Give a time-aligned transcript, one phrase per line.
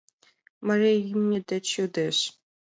[0.67, 2.17] Марий имне деч йодеш: